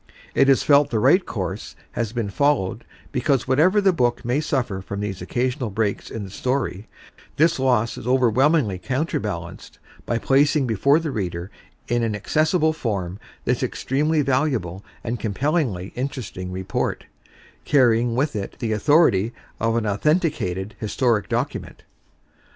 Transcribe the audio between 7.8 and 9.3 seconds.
is overwhelmingly counter